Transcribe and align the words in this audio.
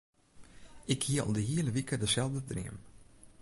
Ik 0.85 1.03
hie 1.03 1.21
al 1.21 1.31
de 1.33 1.39
hiele 1.39 1.71
wike 1.71 1.97
deselde 1.97 2.43
dream. 2.45 2.75